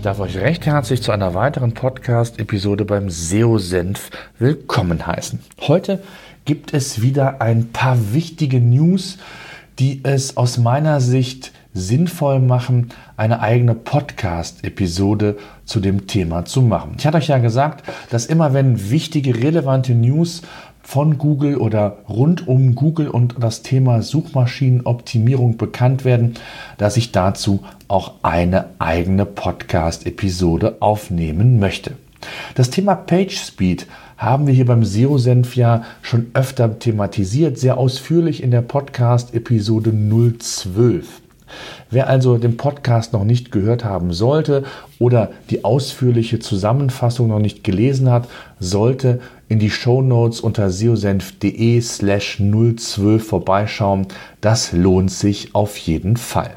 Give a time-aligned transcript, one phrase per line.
[0.00, 4.08] Ich darf euch recht herzlich zu einer weiteren Podcast-Episode beim SEO-Senf
[4.38, 5.40] willkommen heißen.
[5.60, 6.02] Heute
[6.46, 9.18] gibt es wieder ein paar wichtige News,
[9.78, 15.36] die es aus meiner Sicht sinnvoll machen, eine eigene Podcast-Episode
[15.66, 16.94] zu dem Thema zu machen.
[16.96, 20.40] Ich hatte euch ja gesagt, dass immer wenn wichtige, relevante News
[20.90, 26.34] von Google oder rund um Google und das Thema Suchmaschinenoptimierung bekannt werden,
[26.78, 31.92] dass ich dazu auch eine eigene Podcast-Episode aufnehmen möchte.
[32.56, 38.50] Das Thema PageSpeed haben wir hier beim SEO-Senf ja schon öfter thematisiert, sehr ausführlich in
[38.50, 39.92] der Podcast-Episode
[40.40, 41.20] 012.
[41.90, 44.64] Wer also den Podcast noch nicht gehört haben sollte
[44.98, 51.80] oder die ausführliche Zusammenfassung noch nicht gelesen hat, sollte in die Show Notes unter seosenf.de
[51.80, 54.06] slash 012 vorbeischauen.
[54.40, 56.52] Das lohnt sich auf jeden Fall.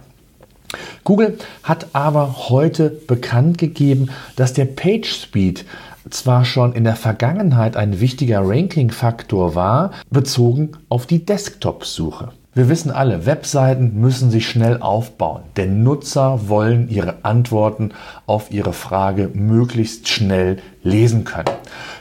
[1.03, 5.65] Google hat aber heute bekannt gegeben, dass der Page Speed
[6.09, 12.31] zwar schon in der Vergangenheit ein wichtiger Ranking-Faktor war, bezogen auf die Desktop-Suche.
[12.55, 17.89] Wir wissen alle, Webseiten müssen sich schnell aufbauen, denn Nutzer wollen ihre Antworten
[18.27, 21.49] auf ihre Frage möglichst schnell lesen können.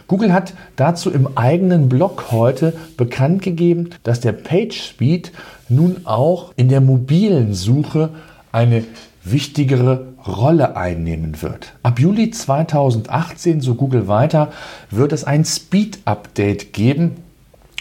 [0.09, 5.33] Google hat dazu im eigenen Blog heute bekannt gegeben, dass der Page Speed
[5.71, 8.11] nun auch in der mobilen Suche
[8.53, 8.85] eine
[9.25, 11.73] wichtigere Rolle einnehmen wird.
[11.83, 14.53] Ab Juli 2018, so Google weiter,
[14.91, 17.13] wird es ein Speed-Update geben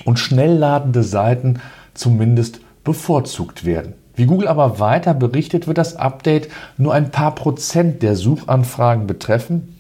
[0.05, 1.59] und schnell ladende Seiten
[1.93, 3.93] zumindest bevorzugt werden.
[4.15, 9.77] Wie Google aber weiter berichtet, wird das Update nur ein paar Prozent der Suchanfragen betreffen.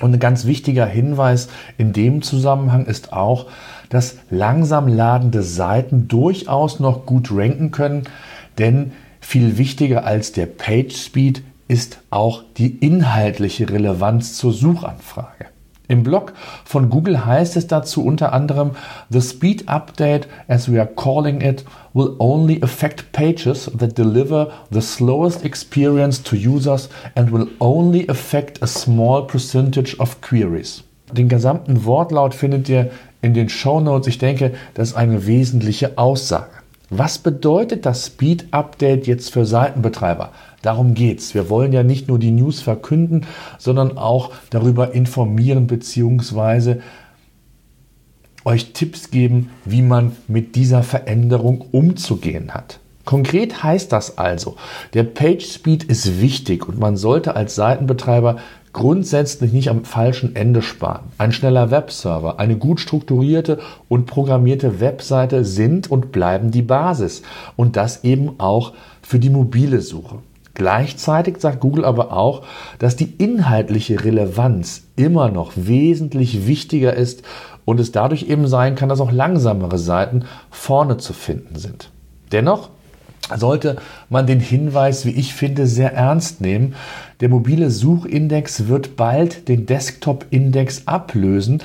[0.00, 3.46] Und ein ganz wichtiger Hinweis in dem Zusammenhang ist auch,
[3.88, 8.04] dass langsam ladende Seiten durchaus noch gut ranken können,
[8.58, 15.46] denn viel wichtiger als der Page Speed ist auch die inhaltliche Relevanz zur Suchanfrage.
[15.88, 16.34] Im Blog
[16.66, 18.72] von Google heißt es dazu unter anderem,
[19.08, 24.82] The Speed Update, as we are calling it, will only affect pages that deliver the
[24.82, 30.84] slowest experience to users and will only affect a small percentage of queries.
[31.10, 32.90] Den gesamten Wortlaut findet ihr
[33.22, 34.06] in den Show Notes.
[34.08, 36.57] Ich denke, das ist eine wesentliche Aussage.
[36.90, 40.32] Was bedeutet das Speed Update jetzt für Seitenbetreiber?
[40.62, 41.34] Darum geht's.
[41.34, 43.26] Wir wollen ja nicht nur die News verkünden,
[43.58, 46.76] sondern auch darüber informieren bzw.
[48.44, 52.80] euch Tipps geben, wie man mit dieser Veränderung umzugehen hat.
[53.08, 54.56] Konkret heißt das also,
[54.92, 58.36] der Page Speed ist wichtig und man sollte als Seitenbetreiber
[58.74, 61.06] grundsätzlich nicht am falschen Ende sparen.
[61.16, 67.22] Ein schneller Webserver, eine gut strukturierte und programmierte Webseite sind und bleiben die Basis.
[67.56, 70.18] Und das eben auch für die mobile Suche.
[70.52, 72.42] Gleichzeitig sagt Google aber auch,
[72.78, 77.22] dass die inhaltliche Relevanz immer noch wesentlich wichtiger ist
[77.64, 81.90] und es dadurch eben sein kann, dass auch langsamere Seiten vorne zu finden sind.
[82.32, 82.68] Dennoch
[83.36, 83.76] sollte
[84.08, 86.74] man den Hinweis, wie ich finde, sehr ernst nehmen.
[87.20, 91.62] Der mobile Suchindex wird bald den Desktop-Index ablösen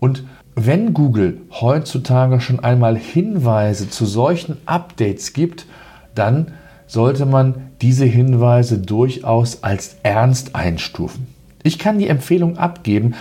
[0.00, 0.24] und
[0.56, 5.66] wenn Google heutzutage schon einmal Hinweise zu solchen Updates gibt,
[6.14, 6.52] dann
[6.86, 11.26] sollte man diese Hinweise durchaus als ernst einstufen.
[11.64, 13.14] Ich kann die Empfehlung abgeben,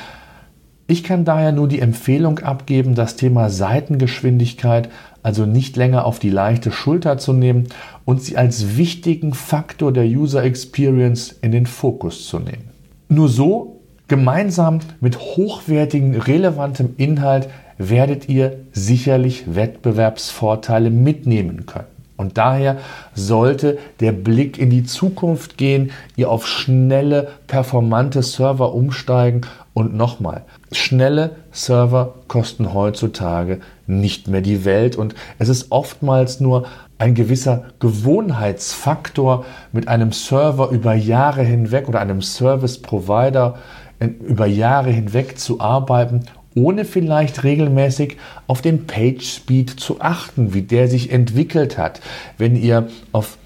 [0.85, 4.89] ich kann daher nur die Empfehlung abgeben, das Thema Seitengeschwindigkeit
[5.23, 7.69] also nicht länger auf die leichte Schulter zu nehmen
[8.05, 12.69] und sie als wichtigen Faktor der User Experience in den Fokus zu nehmen.
[13.07, 21.87] Nur so, gemeinsam mit hochwertigem, relevantem Inhalt, werdet ihr sicherlich Wettbewerbsvorteile mitnehmen können.
[22.15, 22.77] Und daher
[23.15, 29.41] sollte der Blick in die Zukunft gehen, ihr auf schnelle, performante Server umsteigen
[29.73, 36.65] und nochmal, schnelle Server kosten heutzutage nicht mehr die Welt und es ist oftmals nur
[36.97, 43.57] ein gewisser Gewohnheitsfaktor mit einem Server über Jahre hinweg oder einem Service Provider
[43.99, 46.25] über Jahre hinweg zu arbeiten,
[46.55, 52.01] ohne vielleicht regelmäßig auf den Page Speed zu achten, wie der sich entwickelt hat.
[52.37, 53.37] Wenn ihr auf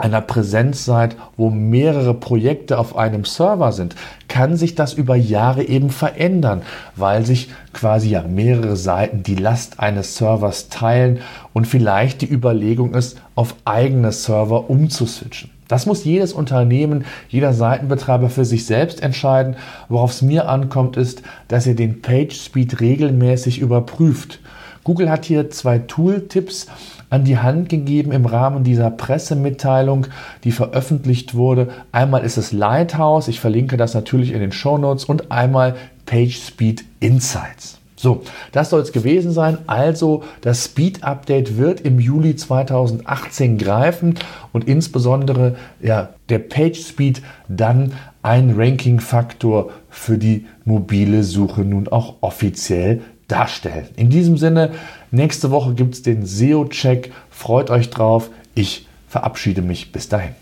[0.00, 3.94] einer Präsenz seid, wo mehrere Projekte auf einem Server sind,
[4.28, 6.62] kann sich das über Jahre eben verändern,
[6.96, 11.20] weil sich quasi ja mehrere Seiten die Last eines Servers teilen
[11.52, 15.50] und vielleicht die Überlegung ist, auf eigene Server umzuswitchen.
[15.70, 19.54] Das muss jedes Unternehmen, jeder Seitenbetreiber für sich selbst entscheiden.
[19.88, 24.40] Worauf es mir ankommt, ist, dass ihr den Page Speed regelmäßig überprüft.
[24.82, 26.66] Google hat hier zwei Tooltips
[27.10, 30.06] an die Hand gegeben im Rahmen dieser Pressemitteilung,
[30.44, 31.68] die veröffentlicht wurde.
[31.92, 35.74] Einmal ist es Lighthouse, ich verlinke das natürlich in den Show Notes, und einmal
[36.06, 37.80] PageSpeed Insights.
[37.96, 38.22] So,
[38.52, 39.58] das soll es gewesen sein.
[39.66, 44.14] Also das Speed Update wird im Juli 2018 greifen
[44.52, 47.92] und insbesondere ja, der Page Speed dann
[48.22, 53.88] ein Ranking-Faktor für die mobile Suche nun auch offiziell darstellen.
[53.96, 54.72] In diesem Sinne,
[55.10, 57.12] nächste Woche gibt es den SEO-Check.
[57.30, 58.30] Freut euch drauf.
[58.54, 60.34] Ich verabschiede mich bis dahin.